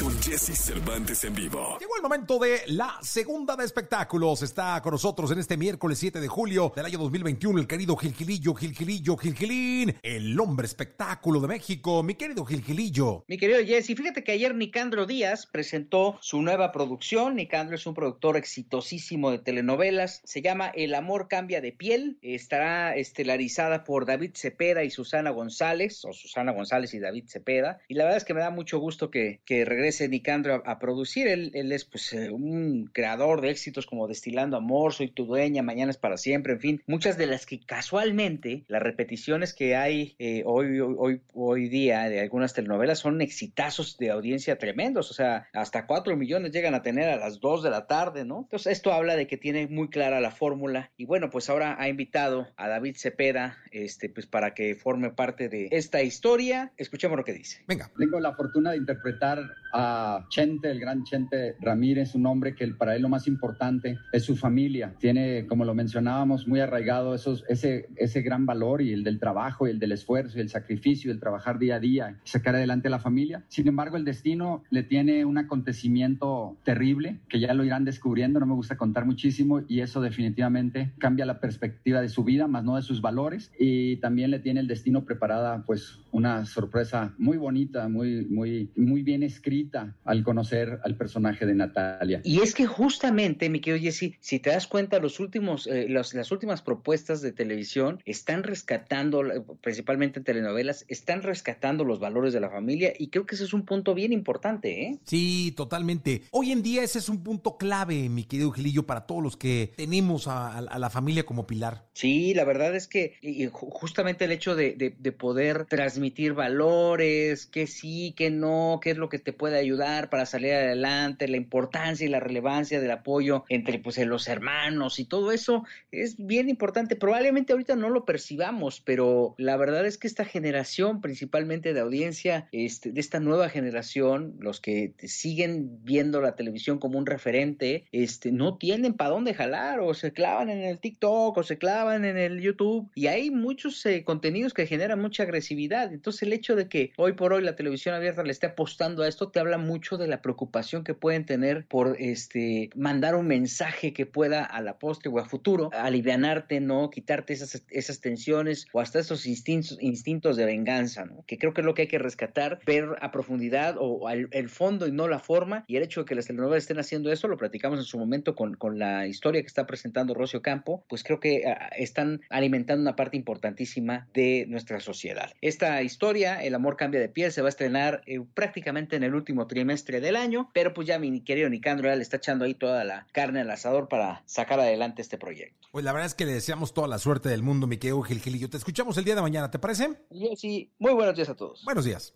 con 0.00 0.20
Jesse 0.20 0.54
Cervantes 0.56 1.24
en 1.24 1.34
vivo. 1.34 1.78
Llegó 1.80 1.96
el 1.96 2.02
momento 2.02 2.38
de 2.38 2.60
la 2.68 2.98
segunda 3.02 3.56
de 3.56 3.64
espectáculos. 3.64 4.42
Está 4.42 4.80
con 4.82 4.92
nosotros 4.92 5.30
en 5.30 5.38
este 5.38 5.56
miércoles 5.56 5.98
7 5.98 6.20
de 6.20 6.28
julio 6.28 6.72
del 6.74 6.86
año 6.86 6.98
2021 6.98 7.58
el 7.58 7.66
querido 7.66 7.96
Gilgilillo, 7.96 8.54
Gilgilillo, 8.54 9.16
Gilgilín, 9.16 9.94
el 10.02 10.38
hombre 10.38 10.66
espectáculo 10.66 11.40
de 11.40 11.48
México. 11.48 12.02
Mi 12.02 12.14
querido 12.14 12.44
Gilgilillo. 12.44 13.24
Mi 13.28 13.38
querido 13.38 13.60
Jesse, 13.64 13.96
fíjate 13.96 14.24
que 14.24 14.32
ayer 14.32 14.54
Nicandro 14.54 15.06
Díaz 15.06 15.46
presentó 15.46 16.18
su 16.20 16.42
nueva 16.42 16.72
producción. 16.72 17.36
Nicandro 17.36 17.76
es 17.76 17.86
un 17.86 17.94
productor 17.94 18.36
exitosísimo 18.36 19.30
de 19.30 19.38
telenovelas. 19.38 20.20
Se 20.24 20.42
llama 20.42 20.68
El 20.68 20.94
amor 20.94 21.28
cambia 21.28 21.60
de 21.60 21.72
piel. 21.72 22.18
Estará 22.22 22.96
estelarizada 22.96 23.84
por 23.84 24.04
David 24.04 24.32
Cepeda 24.34 24.84
y 24.84 24.90
Susana 24.90 25.30
González, 25.30 26.04
o 26.04 26.12
Susana 26.12 26.52
González 26.52 26.92
y 26.94 26.98
David 26.98 27.24
Cepeda. 27.28 27.78
Y 27.88 27.94
la 27.94 28.04
verdad 28.04 28.18
es 28.18 28.24
que 28.24 28.34
me 28.34 28.40
da 28.40 28.50
mucho 28.50 28.78
gusto 28.78 29.10
que, 29.10 29.40
que 29.44 29.64
regrese 29.64 29.85
Nicandro 30.08 30.62
a, 30.64 30.70
a 30.70 30.78
producir. 30.78 31.26
Él, 31.28 31.50
él 31.54 31.72
es 31.72 31.84
pues 31.84 32.12
eh, 32.12 32.30
un 32.30 32.90
creador 32.92 33.40
de 33.40 33.50
éxitos 33.50 33.86
como 33.86 34.06
Destilando 34.08 34.56
Amor, 34.56 34.92
Soy 34.92 35.08
tu 35.08 35.26
dueña, 35.26 35.62
Mañana 35.62 35.90
es 35.90 35.96
para 35.96 36.16
siempre, 36.16 36.54
en 36.54 36.60
fin, 36.60 36.82
muchas 36.86 37.16
de 37.18 37.26
las 37.26 37.46
que 37.46 37.60
casualmente 37.60 38.64
las 38.68 38.82
repeticiones 38.82 39.52
que 39.52 39.76
hay 39.76 40.14
eh, 40.18 40.42
hoy, 40.46 40.80
hoy, 40.80 40.94
hoy, 40.98 41.20
hoy 41.34 41.68
día 41.68 42.08
de 42.08 42.20
algunas 42.20 42.54
telenovelas 42.54 42.98
son 42.98 43.20
exitazos 43.20 43.98
de 43.98 44.10
audiencia 44.10 44.58
tremendos, 44.58 45.10
o 45.10 45.14
sea, 45.14 45.48
hasta 45.52 45.86
cuatro 45.86 46.16
millones 46.16 46.52
llegan 46.52 46.74
a 46.74 46.82
tener 46.82 47.08
a 47.08 47.16
las 47.16 47.40
dos 47.40 47.62
de 47.62 47.70
la 47.70 47.86
tarde, 47.86 48.24
¿no? 48.24 48.40
Entonces 48.42 48.72
esto 48.72 48.92
habla 48.92 49.16
de 49.16 49.26
que 49.26 49.36
tiene 49.36 49.66
muy 49.66 49.88
clara 49.88 50.20
la 50.20 50.30
fórmula 50.30 50.90
y 50.96 51.04
bueno, 51.04 51.30
pues 51.30 51.50
ahora 51.50 51.76
ha 51.78 51.88
invitado 51.88 52.48
a 52.56 52.68
David 52.68 52.96
Cepeda, 52.96 53.56
este, 53.70 54.08
pues 54.08 54.26
para 54.26 54.54
que 54.54 54.74
forme 54.74 55.10
parte 55.10 55.48
de 55.48 55.68
esta 55.72 56.02
historia. 56.02 56.72
Escuchemos 56.76 57.16
lo 57.16 57.24
que 57.24 57.32
dice. 57.32 57.62
Venga. 57.66 57.90
Tengo 57.98 58.20
la 58.20 58.34
fortuna 58.34 58.72
de 58.72 58.78
interpretar 58.78 59.38
a 59.78 60.26
Chente, 60.30 60.70
el 60.70 60.80
gran 60.80 61.04
Chente 61.04 61.54
Ramírez, 61.60 62.14
un 62.14 62.24
hombre 62.24 62.54
que 62.54 62.66
para 62.68 62.96
él 62.96 63.02
lo 63.02 63.10
más 63.10 63.28
importante 63.28 63.98
es 64.10 64.24
su 64.24 64.34
familia. 64.34 64.94
Tiene, 64.98 65.46
como 65.46 65.66
lo 65.66 65.74
mencionábamos, 65.74 66.48
muy 66.48 66.60
arraigado 66.60 67.14
ese, 67.14 67.88
ese 67.96 68.22
gran 68.22 68.46
valor 68.46 68.80
y 68.80 68.92
el 68.92 69.04
del 69.04 69.20
trabajo 69.20 69.66
y 69.66 69.70
el 69.70 69.78
del 69.78 69.92
esfuerzo 69.92 70.38
y 70.38 70.40
el 70.40 70.48
sacrificio, 70.48 71.12
el 71.12 71.20
trabajar 71.20 71.58
día 71.58 71.76
a 71.76 71.80
día, 71.80 72.18
sacar 72.24 72.54
adelante 72.54 72.88
a 72.88 72.90
la 72.90 72.98
familia. 72.98 73.44
Sin 73.48 73.68
embargo, 73.68 73.98
el 73.98 74.06
destino 74.06 74.64
le 74.70 74.82
tiene 74.82 75.26
un 75.26 75.36
acontecimiento 75.36 76.56
terrible 76.64 77.20
que 77.28 77.38
ya 77.38 77.52
lo 77.52 77.64
irán 77.64 77.84
descubriendo, 77.84 78.40
no 78.40 78.46
me 78.46 78.54
gusta 78.54 78.78
contar 78.78 79.04
muchísimo 79.04 79.62
y 79.68 79.80
eso 79.80 80.00
definitivamente 80.00 80.92
cambia 80.98 81.26
la 81.26 81.38
perspectiva 81.38 82.00
de 82.00 82.08
su 82.08 82.24
vida, 82.24 82.46
más 82.46 82.64
no 82.64 82.76
de 82.76 82.82
sus 82.82 83.02
valores 83.02 83.52
y 83.58 83.96
también 83.96 84.30
le 84.30 84.38
tiene 84.38 84.60
el 84.60 84.68
destino 84.68 85.04
preparada 85.04 85.64
pues 85.66 86.00
una 86.12 86.46
sorpresa 86.46 87.14
muy 87.18 87.36
bonita, 87.36 87.88
muy, 87.88 88.24
muy, 88.24 88.70
muy 88.74 89.02
bien 89.02 89.22
escrita 89.22 89.65
al 90.04 90.22
conocer 90.22 90.80
al 90.84 90.96
personaje 90.96 91.46
de 91.46 91.54
Natalia. 91.54 92.20
Y 92.24 92.40
es 92.40 92.54
que 92.54 92.66
justamente, 92.66 93.48
mi 93.48 93.60
querido 93.60 93.82
Jesse, 93.82 94.16
si 94.20 94.38
te 94.38 94.50
das 94.50 94.66
cuenta, 94.66 94.98
los 94.98 95.20
últimos, 95.20 95.66
eh, 95.66 95.86
los, 95.88 96.14
las 96.14 96.30
últimas 96.30 96.62
propuestas 96.62 97.20
de 97.20 97.32
televisión 97.32 98.00
están 98.04 98.42
rescatando, 98.42 99.22
principalmente 99.60 100.20
en 100.20 100.24
telenovelas, 100.24 100.84
están 100.88 101.22
rescatando 101.22 101.84
los 101.84 102.00
valores 102.00 102.32
de 102.32 102.40
la 102.40 102.50
familia 102.50 102.92
y 102.98 103.08
creo 103.08 103.26
que 103.26 103.34
ese 103.34 103.44
es 103.44 103.52
un 103.52 103.64
punto 103.64 103.94
bien 103.94 104.12
importante, 104.12 104.82
¿eh? 104.82 104.98
Sí, 105.04 105.52
totalmente. 105.56 106.22
Hoy 106.30 106.52
en 106.52 106.62
día 106.62 106.82
ese 106.82 106.98
es 106.98 107.08
un 107.08 107.22
punto 107.22 107.56
clave, 107.56 108.08
mi 108.08 108.24
querido 108.24 108.50
Gilillo, 108.50 108.86
para 108.86 109.06
todos 109.06 109.22
los 109.22 109.36
que 109.36 109.72
tenemos 109.76 110.28
a, 110.28 110.58
a 110.58 110.78
la 110.78 110.90
familia 110.90 111.24
como 111.24 111.46
pilar. 111.46 111.86
Sí, 111.92 112.34
la 112.34 112.44
verdad 112.44 112.74
es 112.74 112.88
que 112.88 113.14
y 113.20 113.48
justamente 113.50 114.24
el 114.24 114.32
hecho 114.32 114.54
de, 114.54 114.74
de, 114.74 114.94
de 114.98 115.12
poder 115.12 115.66
transmitir 115.66 116.34
valores, 116.34 117.46
que 117.46 117.66
sí, 117.66 118.14
que 118.16 118.30
no, 118.30 118.80
qué 118.82 118.90
es 118.90 118.96
lo 118.98 119.08
que 119.08 119.18
te 119.18 119.32
puede 119.32 119.55
ayudar 119.58 120.10
para 120.10 120.26
salir 120.26 120.52
adelante, 120.52 121.28
la 121.28 121.36
importancia 121.36 122.06
y 122.06 122.10
la 122.10 122.20
relevancia 122.20 122.80
del 122.80 122.90
apoyo 122.90 123.44
entre 123.48 123.78
pues 123.78 123.98
los 123.98 124.28
hermanos 124.28 124.98
y 124.98 125.04
todo 125.04 125.32
eso 125.32 125.64
es 125.90 126.16
bien 126.18 126.48
importante. 126.48 126.96
Probablemente 126.96 127.52
ahorita 127.52 127.76
no 127.76 127.90
lo 127.90 128.04
percibamos, 128.04 128.80
pero 128.80 129.34
la 129.38 129.56
verdad 129.56 129.86
es 129.86 129.98
que 129.98 130.06
esta 130.06 130.24
generación, 130.24 131.00
principalmente 131.00 131.74
de 131.74 131.80
audiencia, 131.80 132.48
este, 132.52 132.92
de 132.92 133.00
esta 133.00 133.20
nueva 133.20 133.48
generación, 133.48 134.36
los 134.40 134.60
que 134.60 134.94
siguen 134.98 135.84
viendo 135.84 136.20
la 136.20 136.36
televisión 136.36 136.78
como 136.78 136.98
un 136.98 137.06
referente, 137.06 137.84
este, 137.92 138.32
no 138.32 138.56
tienen 138.56 138.94
para 138.94 139.10
dónde 139.10 139.34
jalar 139.34 139.80
o 139.80 139.94
se 139.94 140.12
clavan 140.12 140.50
en 140.50 140.62
el 140.62 140.78
TikTok 140.78 141.36
o 141.36 141.42
se 141.42 141.58
clavan 141.58 142.04
en 142.04 142.18
el 142.18 142.40
YouTube 142.40 142.90
y 142.94 143.06
hay 143.06 143.30
muchos 143.30 143.84
eh, 143.86 144.04
contenidos 144.04 144.54
que 144.54 144.66
generan 144.66 145.00
mucha 145.00 145.22
agresividad. 145.22 145.92
Entonces 145.92 146.22
el 146.22 146.32
hecho 146.32 146.56
de 146.56 146.68
que 146.68 146.92
hoy 146.96 147.12
por 147.12 147.32
hoy 147.32 147.42
la 147.42 147.56
televisión 147.56 147.94
abierta 147.94 148.22
le 148.22 148.32
esté 148.32 148.46
apostando 148.46 149.02
a 149.02 149.08
esto 149.08 149.30
te 149.30 149.40
habla 149.46 149.58
mucho 149.58 149.96
de 149.96 150.08
la 150.08 150.22
preocupación 150.22 150.84
que 150.84 150.94
pueden 150.94 151.24
tener 151.24 151.66
por 151.66 151.96
este 151.98 152.70
mandar 152.74 153.14
un 153.14 153.26
mensaje 153.26 153.92
que 153.92 154.06
pueda 154.06 154.44
a 154.44 154.60
la 154.60 154.78
postre 154.78 155.10
o 155.10 155.18
a 155.18 155.24
futuro 155.24 155.70
alivianarte, 155.72 156.60
¿no? 156.60 156.90
Quitarte 156.90 157.32
esas, 157.32 157.64
esas 157.70 158.00
tensiones 158.00 158.66
o 158.72 158.80
hasta 158.80 158.98
esos 158.98 159.26
instintos, 159.26 159.78
instintos 159.80 160.36
de 160.36 160.44
venganza, 160.44 161.04
¿no? 161.04 161.24
Que 161.26 161.38
creo 161.38 161.54
que 161.54 161.60
es 161.60 161.64
lo 161.64 161.74
que 161.74 161.82
hay 161.82 161.88
que 161.88 161.98
rescatar, 161.98 162.60
ver 162.66 162.96
a 163.00 163.10
profundidad 163.10 163.76
o 163.78 164.08
al, 164.08 164.28
el 164.32 164.48
fondo 164.48 164.86
y 164.86 164.92
no 164.92 165.08
la 165.08 165.18
forma. 165.18 165.64
Y 165.66 165.76
el 165.76 165.82
hecho 165.82 166.00
de 166.00 166.06
que 166.06 166.14
las 166.14 166.26
telenovelas 166.26 166.64
estén 166.64 166.78
haciendo 166.78 167.12
eso, 167.12 167.28
lo 167.28 167.36
platicamos 167.36 167.78
en 167.78 167.84
su 167.84 167.98
momento 167.98 168.34
con, 168.34 168.54
con 168.54 168.78
la 168.78 169.06
historia 169.06 169.40
que 169.40 169.46
está 169.46 169.66
presentando 169.66 170.14
Rocio 170.14 170.42
Campo, 170.42 170.84
pues 170.88 171.04
creo 171.04 171.20
que 171.20 171.42
uh, 171.46 171.54
están 171.76 172.20
alimentando 172.30 172.82
una 172.82 172.96
parte 172.96 173.16
importantísima 173.16 174.08
de 174.12 174.46
nuestra 174.48 174.80
sociedad. 174.80 175.30
Esta 175.40 175.82
historia, 175.82 176.42
El 176.42 176.54
amor 176.54 176.76
cambia 176.76 177.00
de 177.00 177.08
piel, 177.08 177.30
se 177.30 177.42
va 177.42 177.48
a 177.48 177.50
estrenar 177.50 178.02
eh, 178.06 178.20
prácticamente 178.34 178.96
en 178.96 179.02
el 179.02 179.14
último 179.14 179.25
trimestre 179.46 180.00
del 180.00 180.16
año, 180.16 180.50
pero 180.52 180.74
pues 180.74 180.86
ya 180.86 180.98
mi 180.98 181.20
querido 181.22 181.48
Nicandro 181.48 181.88
ya 181.88 181.96
le 181.96 182.02
está 182.02 182.16
echando 182.18 182.44
ahí 182.44 182.54
toda 182.54 182.84
la 182.84 183.06
carne 183.12 183.40
al 183.40 183.50
asador 183.50 183.88
para 183.88 184.22
sacar 184.26 184.60
adelante 184.60 185.02
este 185.02 185.18
proyecto. 185.18 185.68
Pues 185.72 185.84
la 185.84 185.92
verdad 185.92 186.06
es 186.06 186.14
que 186.14 186.26
le 186.26 186.32
deseamos 186.32 186.74
toda 186.74 186.88
la 186.88 186.98
suerte 186.98 187.28
del 187.28 187.42
mundo, 187.42 187.66
mi 187.66 187.78
querido 187.78 188.02
Gil 188.02 188.20
Gilillo. 188.20 188.48
Te 188.50 188.56
escuchamos 188.56 188.96
el 188.98 189.04
día 189.04 189.14
de 189.14 189.22
mañana, 189.22 189.50
¿te 189.50 189.58
parece? 189.58 189.90
Sí, 190.36 190.72
muy 190.78 190.92
buenos 190.92 191.14
días 191.14 191.28
a 191.28 191.34
todos. 191.34 191.64
Buenos 191.64 191.84
días. 191.84 192.14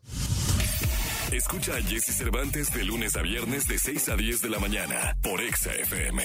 Escucha 1.33 1.77
a 1.77 1.83
Jesse 1.83 2.17
Cervantes 2.17 2.73
de 2.73 2.85
lunes 2.85 3.15
a 3.17 3.23
viernes 3.23 3.67
de 3.69 3.79
6 3.79 4.09
a 4.09 4.17
10 4.17 4.43
de 4.43 4.51
la 4.51 4.59
mañana 4.59 5.17
por 5.23 5.41
Exa 5.41 5.73
FM. 5.73 6.25